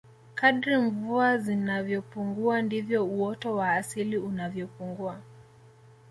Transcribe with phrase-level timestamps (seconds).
[0.35, 5.21] kadri mvua zinavyopungua ndivyo uoto wa asili unavyopungua